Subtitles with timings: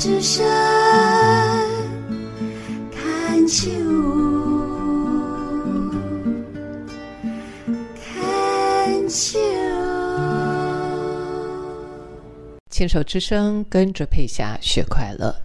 [0.00, 0.42] 之声
[2.90, 3.70] 看秋，
[7.94, 9.38] 看秋。
[12.70, 15.36] 牵手之声，跟着佩霞学快乐。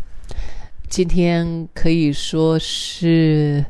[0.88, 3.62] 今天可以说是，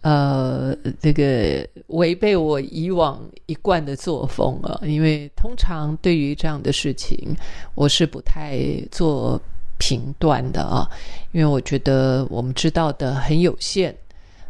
[0.00, 7.36] 呃，这个违背我以往一贯的作风啊，因为通常对于这样的事情，
[7.76, 8.58] 我是不太
[8.90, 9.40] 做
[9.84, 10.88] 评断的啊，
[11.32, 13.94] 因为我觉得我们知道的很有限。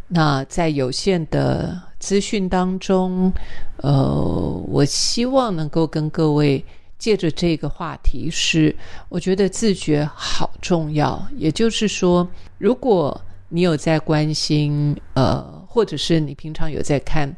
[0.07, 3.33] 那在有限的资讯当中，
[3.79, 6.65] 呃，我希望能够跟各位。
[6.97, 8.75] 借着这个话题，是
[9.11, 11.21] 我觉得自觉好重要。
[11.37, 13.21] 也就是说，如果
[13.51, 17.31] 你有在关心，呃，或者是你平常有在看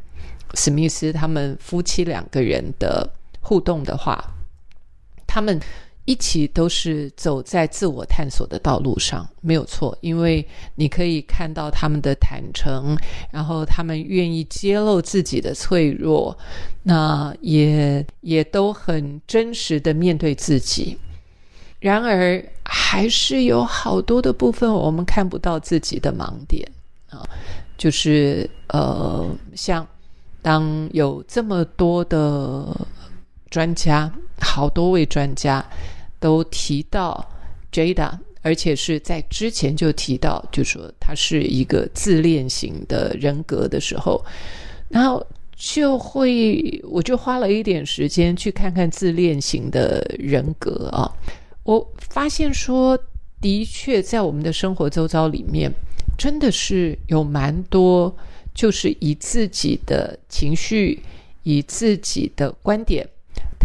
[0.55, 4.23] 史密斯他们夫妻两个人的互动的话，
[5.27, 5.59] 他们。
[6.07, 9.97] 一起都是走在自我探索的道路上，没有错。
[10.01, 12.97] 因为你可以看到他们的坦诚，
[13.33, 16.37] 然后他们愿意揭露自己的脆弱，
[16.85, 20.97] 那也也都很真实的面对自己。
[21.81, 26.67] 然而，还是有好多的部分我们看不到自己的盲点
[27.11, 27.21] 啊，
[27.77, 29.87] 就是呃，像
[30.41, 32.75] 当有这么多的
[33.51, 35.65] 专家，好多位专家。
[36.27, 37.25] 都提到
[37.71, 38.11] Jada，
[38.43, 44.21] 而且是在之前就提到，就说他是一个自恋型的人格的时候，
[44.89, 45.25] 然后
[45.55, 51.07] 就会我就花了一点时间去看看自恋型的人格啊，
[51.63, 52.99] 我发现说，
[53.41, 55.73] 的确在我们的生活周遭里面，
[56.19, 58.13] 真的是有蛮多，
[58.53, 61.01] 就是以自己的情绪，
[61.45, 63.09] 以自己的观点。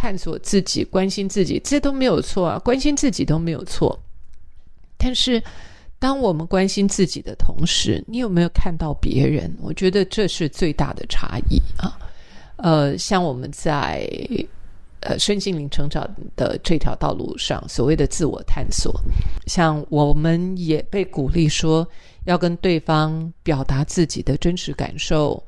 [0.01, 2.57] 探索自己，关心自己，这都没有错啊！
[2.57, 3.99] 关心自己都没有错。
[4.97, 5.39] 但是，
[5.99, 9.55] 当我们关心自己的同时，你有没有看到别人？
[9.61, 11.99] 我觉得这是最大的差异啊！
[12.55, 14.09] 呃，像我们在
[15.01, 18.91] 呃身心灵成长的这条道路上，所谓的自我探索，
[19.45, 21.87] 像我们也被鼓励说
[22.25, 25.43] 要跟对方表达自己的真实感受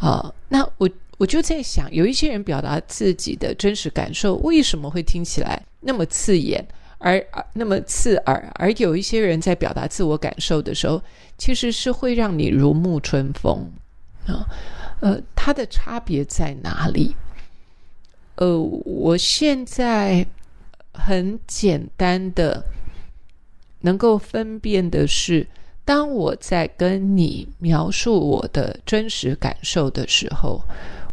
[0.00, 0.32] 啊。
[0.48, 0.88] 那我。
[1.18, 6.64] 我就在想，有一些人表达自己的真实感受，为什么会听起来那么刺眼，
[6.98, 7.20] 而
[7.52, 8.50] 那么刺耳？
[8.54, 11.02] 而有一些人在表达自我感受的时候，
[11.36, 13.68] 其实是会让你如沐春风
[14.28, 14.46] 啊。
[15.00, 17.16] 呃，它的差别在哪里？
[18.36, 20.24] 呃，我现在
[20.92, 22.64] 很简单的
[23.80, 25.44] 能够分辨的是，
[25.84, 30.62] 当我在跟你描述我的真实感受的时候。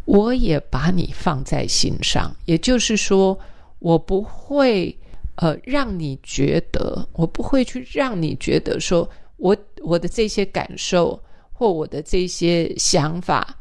[0.06, 3.38] 我也把你放在心上，也就是说，
[3.80, 4.96] 我不会
[5.34, 11.20] 呃让你觉得，我不会去让你觉得说我我的这些感受
[11.52, 13.56] 或我的这些想法，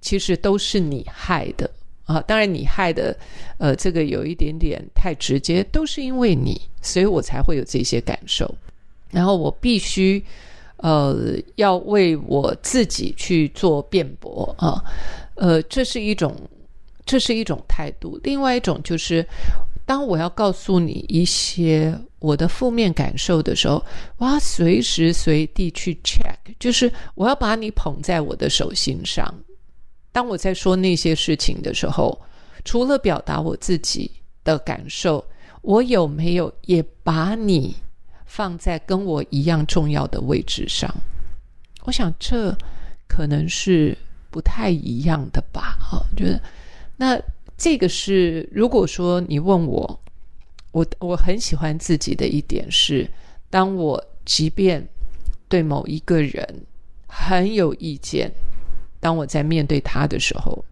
[0.00, 1.70] 其实都是你害的
[2.04, 2.20] 啊。
[2.22, 3.14] 当然，你害的
[3.58, 8.52] 呃这个有一点点太直接，都是因为你，所以我才会有这些感受。
[9.10, 10.24] 然后我必须
[10.78, 14.82] 呃要为我自己去做辩驳啊。
[15.40, 16.36] 呃，这是一种，
[17.06, 18.20] 这是一种态度。
[18.22, 19.26] 另外一种就是，
[19.86, 23.82] 当我要告诉你一些我的负面感受的时候，
[24.18, 29.34] 我要随时随地去 check，就是我要把你捧在我的手心上。
[30.12, 32.20] 当我在说那些事情的时候，
[32.62, 34.10] 除了表达我自己
[34.44, 35.24] 的感受，
[35.62, 37.74] 我有没有也把你
[38.26, 40.94] 放在跟我一样重要的位置上？
[41.84, 42.54] 我想这
[43.08, 43.96] 可能是。
[44.30, 45.76] 不太一样的吧？
[45.80, 46.40] 哈，觉得
[46.96, 47.20] 那
[47.56, 50.00] 这个是，如果说你问我，
[50.72, 53.10] 我我很喜欢自己的一点是，
[53.50, 54.86] 当我即便
[55.48, 56.64] 对某一个人
[57.06, 58.30] 很有意见，
[59.00, 60.64] 当我在面对他的时候，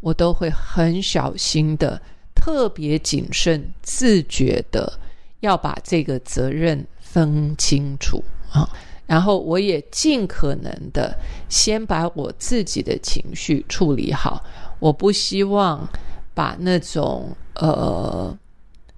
[0.00, 2.00] 我都会很小心的、
[2.34, 4.98] 特别谨慎、自觉的
[5.40, 8.68] 要把这个责任分清楚啊。
[9.10, 11.12] 然后我也尽可能的
[11.48, 14.40] 先把我自己的情绪处理好，
[14.78, 15.88] 我不希望
[16.32, 18.38] 把那种呃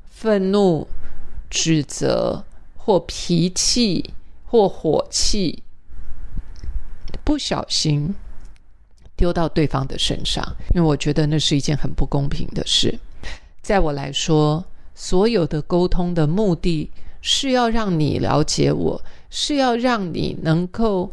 [0.05, 0.87] 愤怒、
[1.49, 2.45] 指责
[2.77, 4.13] 或脾气
[4.45, 5.63] 或火气
[7.25, 8.15] 不小心
[9.17, 10.45] 丢到对方的身上，
[10.75, 12.99] 因为我觉得那是一件很不公平的事。
[13.63, 14.63] 在我来说，
[14.95, 16.91] 所有的沟通的目的
[17.23, 19.01] 是要让你了解我。
[19.35, 21.11] 是要让你能够，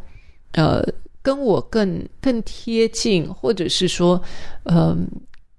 [0.51, 0.83] 呃，
[1.21, 4.21] 跟我更更贴近，或者是说，
[4.63, 5.07] 嗯，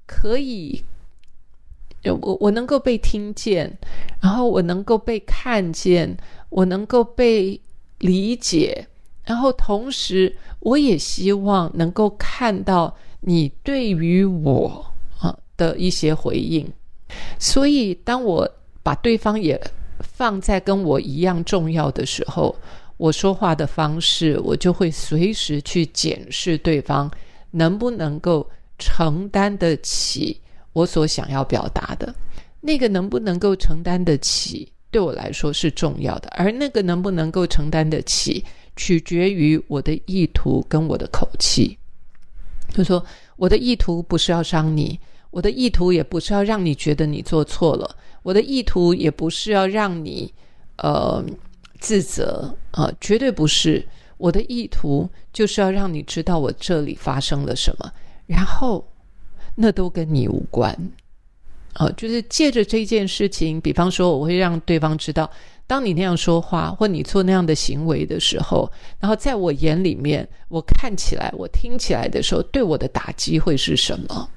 [0.06, 0.84] 可以
[2.04, 3.74] 我我能够被听见，
[4.20, 6.14] 然后我能够被看见，
[6.50, 7.58] 我能够被
[8.00, 8.86] 理解，
[9.24, 14.84] 然后同时我也希望能够看到你对于我
[15.18, 16.70] 啊的一些回应。
[17.38, 18.46] 所以，当我
[18.82, 19.58] 把对方也
[20.02, 22.54] 放在跟我一样重要的时候，
[22.96, 27.10] 我说话的方式，我就会随时去检视对方
[27.50, 28.48] 能不能够
[28.78, 30.40] 承担得起。
[30.72, 32.14] 我所想要表达的
[32.60, 36.28] 那个能不能够承担得起，对我来说是重要的。
[36.36, 38.44] 而那个能不能够承担得起，
[38.76, 41.76] 取决于我的意图跟我的口气。
[42.72, 43.04] 就说
[43.34, 44.98] 我的意图不是要伤你，
[45.30, 50.32] 我的意图也不是要让你觉得你做错了，我的意图也不是要让你
[50.78, 51.24] 呃
[51.78, 53.86] 自责啊，绝对不是。
[54.16, 57.90] 我的意图就是要让你知道我这里发生了什么，
[58.26, 58.86] 然后。
[59.56, 60.74] 那都跟你无关，
[61.74, 65.28] 哦，就是借着这件事情，比方说，我会让对方知道，
[65.66, 74.30] 当你那样说话或你做那样的行为的时候，然后在我眼里面，我看起来、我听起来的时候，对我的打击会是什么？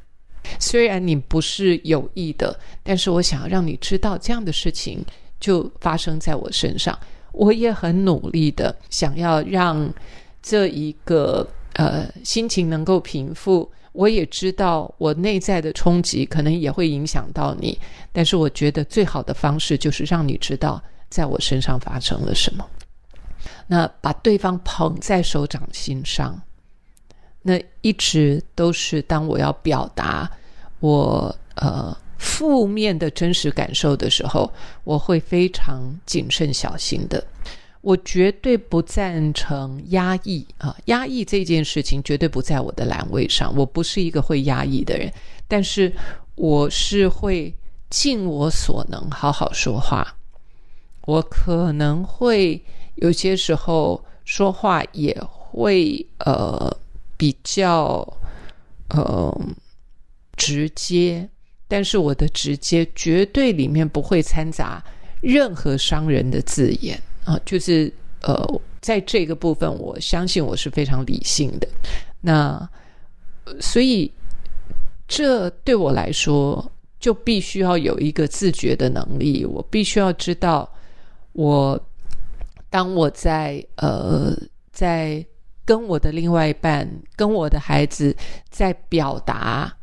[0.59, 5.03] 虽然你不是有意的，但是我想要让你知道，这样的事情
[5.39, 6.97] 就发生在我身上。
[7.31, 9.91] 我也很努力的想要让
[10.41, 13.71] 这一个呃心情能够平复。
[13.91, 17.79] 我也知道，我内在的冲击可能也会影响到你，
[18.11, 22.67] 但是我觉得最好的方式就是让你知道，在我身上发生了什么。
[23.67, 26.41] 那把对方捧在手掌心上，
[27.43, 30.29] 那一直都是当我要表达
[30.79, 34.51] 我呃负面的真实感受的时候，
[34.83, 37.23] 我会非常谨慎小心的。
[37.81, 40.73] 我绝对不赞成压抑啊！
[40.85, 43.53] 压抑这件事情绝对不在我的栏位上。
[43.57, 45.11] 我不是一个会压抑的人，
[45.49, 45.91] 但是
[46.35, 47.53] 我是会
[47.89, 50.15] 尽我所能好好说话。
[51.01, 52.63] 我可能会
[52.95, 56.73] 有些时候说话也会呃
[57.23, 58.05] 比较
[58.89, 59.33] 呃
[60.35, 61.29] 直接，
[61.69, 64.83] 但是我的直接绝对里面不会掺杂
[65.21, 67.01] 任何伤人的字眼。
[67.23, 67.89] 啊，就是
[68.23, 71.67] 呃，在这个部分，我相信我是非常理性的。
[72.19, 72.69] 那
[73.61, 74.11] 所以，
[75.07, 79.45] 这对我来说，就必须要有一个自觉的能力。
[79.45, 80.69] 我必须要知道，
[81.31, 81.81] 我
[82.69, 84.35] 当我在呃，
[84.73, 85.25] 在
[85.65, 88.15] 跟我的另外一半、跟我的孩子
[88.49, 89.75] 在表达，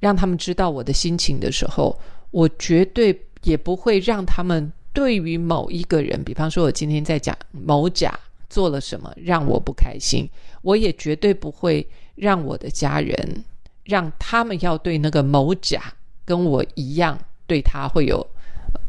[0.00, 1.98] 让他们知道我的心情的时候，
[2.30, 4.72] 我绝对也不会让他们。
[4.96, 8.18] 对于某一个人，比方说，我今天在讲某甲
[8.48, 10.26] 做了什么让我不开心，
[10.62, 13.44] 我也绝对不会让我的家人
[13.84, 15.82] 让他们要对那个某甲
[16.24, 18.26] 跟我一样对他会有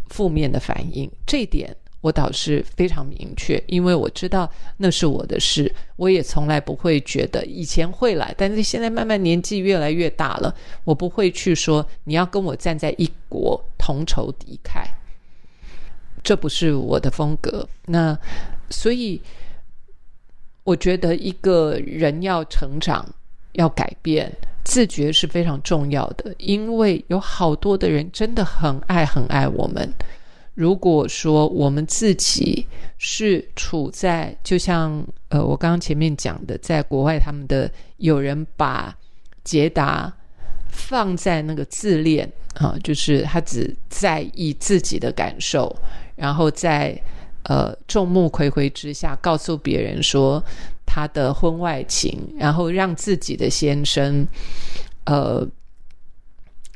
[0.08, 1.12] 负面的反应。
[1.26, 10.54] 这点我倒是非常明确，因为我知道那是我的事，我也从来不会觉得以前会来，但是现在慢慢年纪越来越大了，
[10.84, 14.86] 我不会去说你要跟我站在一国同仇敌忾。
[16.24, 17.68] 这不是我的风格。
[17.86, 18.18] 那
[18.70, 19.22] 所以，
[20.64, 23.08] 我觉得一个人要成长、
[23.54, 24.30] 要改变，
[24.66, 26.36] 自觉是非常重要的。
[26.38, 29.94] 因为有好多的人真的很爱、很爱我们。
[30.58, 32.66] 如果说我们自己
[32.98, 38.98] 是处在，就像呃，我刚刚前面讲的，在国外，他们的有人把
[39.44, 40.12] 捷达
[40.72, 45.74] 放在那个自恋啊，就是他只在意自己的感受。
[46.16, 47.00] 然后在
[47.44, 50.44] 呃众目睽睽之下告诉别人说
[50.88, 54.28] 他的婚外情，然后让自己的先生
[55.06, 55.48] 呃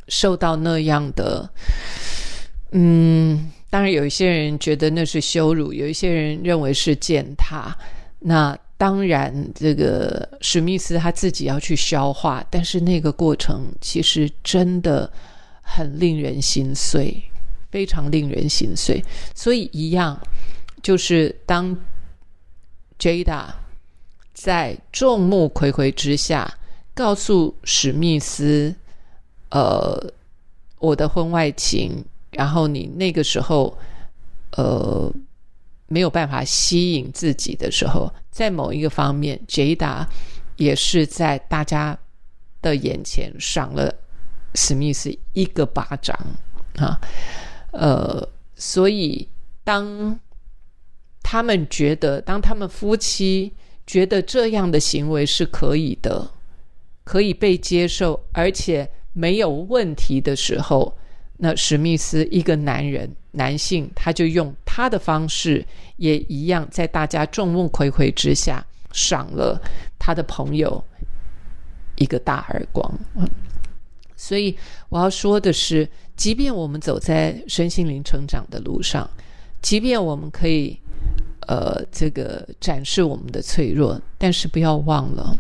[0.08, 1.50] 受到那样的，
[2.74, 7.76] 嗯，当然有一些人觉得那是羞辱，有一些人认为是践踏。
[8.20, 15.12] 那当然，这个史密斯他自己要去消化，但是那个过程其实真的
[15.64, 17.24] 很令人心碎。
[17.72, 19.02] 非常令人心碎，
[19.34, 20.20] 所以一样，
[20.84, 21.74] 就是当
[23.00, 23.46] Jada
[24.34, 26.54] 在众目睽睽之下
[26.94, 28.76] 告诉史密斯
[29.52, 30.12] ：“呃，
[30.80, 33.78] 我的婚外情。”然后你那个时候
[34.58, 35.12] 呃
[35.88, 40.08] 没有办法吸引自己的时候，在某一个方面，Jada
[40.56, 41.98] 也是在大家
[42.62, 43.94] 的眼前赏了
[44.56, 46.18] 史密斯一个巴掌
[46.78, 47.00] 啊。
[47.72, 49.28] 呃，所以
[49.64, 50.20] 当
[51.24, 53.54] 他们觉得，当他们夫妻
[53.86, 56.32] 觉得这样的行为是可以的，
[57.04, 60.98] 可以被接受，而且没有问题的时候，
[61.44, 65.66] 那史密斯一个男人，男性，他就用他的方式，
[65.98, 69.60] 也一样，在大家众目睽睽之下，赏了
[69.98, 70.84] 他的朋友
[71.96, 72.94] 一个大耳光。
[74.16, 74.56] 所以
[74.90, 79.10] 我要说的是，即便我们走在身心灵成长的路上，
[79.64, 80.80] 即便我们可以，
[81.48, 85.36] 呃，这个展示我们的脆弱，但是不要忘了，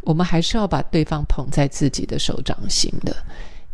[0.00, 3.14] 我们还是要把对方捧在自己的手掌心的。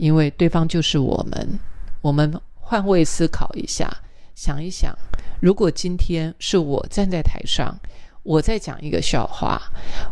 [0.02, 1.60] 因为对方就是我们，
[2.00, 3.88] 我们换位思考一下，
[4.34, 4.92] 想一想，
[5.40, 7.72] 如果今天是我站在台上，
[8.24, 9.62] 我在讲一个笑话，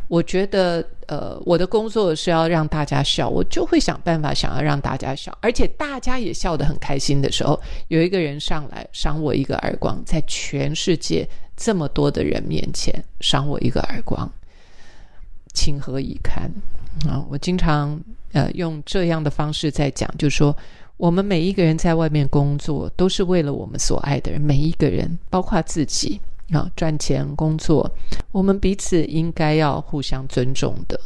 [0.07, 14.33] 我觉得，呃，我的工作是要让大家笑，我就会想办法想要让大家笑，而且大家也笑得很开心的时候，有一个人上来赏我一个耳光，在全世界这么多的人面前赏我一个耳光，
[15.53, 16.51] 情何以堪
[17.09, 17.25] 啊！
[17.29, 18.01] 我经常。
[18.33, 20.57] 呃，用这样的方式在讲，就是说，
[20.97, 24.41] 我们每一个人在外面工作，都是为了我们所爱的人。
[24.41, 26.21] 每一个人，包括自己
[26.53, 27.91] 啊，赚钱工作，
[28.31, 30.97] 我们彼此应该要互相尊重的，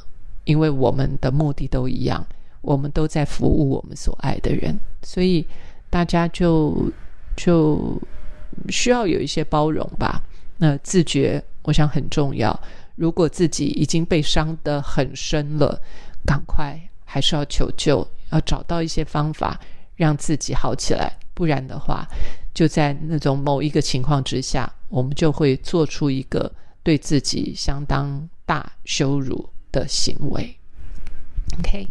[0.44, 2.22] 因为我们的目的都一样，
[2.60, 5.46] 我们都在服务我们所爱的人，所以
[5.88, 6.92] 大家就
[7.34, 7.98] 就
[8.68, 10.22] 需要有一些包容吧。
[10.58, 12.54] 那自觉，我想很重要。
[12.94, 15.80] 如果自己已经被伤得很深了，
[16.24, 16.78] 赶快。
[17.06, 19.60] 还是要求救，要找到一些方法
[19.94, 22.04] 让自己好起来，不然的话，
[22.52, 30.56] 就在那种某一个情况之下，我们就会做出一个对自己相当大羞辱的行为。
[31.60, 31.86] OK，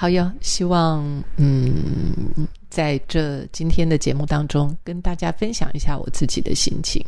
[0.00, 1.04] 好哟，希望
[1.36, 2.48] 嗯。
[2.70, 7.04] 在这今天的节目当中，跟大家分享一下我自己的心情。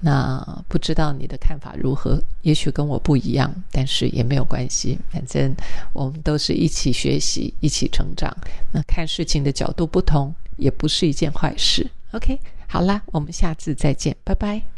[0.00, 2.20] 那不知道你的看法如何？
[2.40, 4.98] 也许跟我不一样，但是也没有关系。
[5.10, 5.54] 反正
[5.92, 8.34] 我们都是一起学习，一起成长。
[8.72, 11.86] 那看事情的角度不同，也不是一件坏事。
[12.12, 14.75] OK，好啦，我们下次再见，拜拜。